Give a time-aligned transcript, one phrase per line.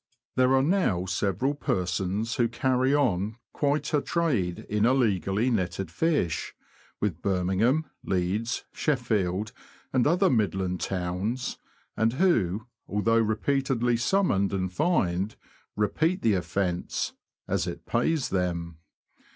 [0.35, 6.55] There are now several persons who carry on quite a trade in illegally netted fish,
[6.99, 9.51] with Birmingham, Leeds, Sheffield,
[9.93, 11.59] and other Midland towns,
[11.95, 15.35] and who, although repeatedly summoned and fined,
[15.75, 17.13] repeat the offence,
[17.47, 18.79] as it pays them.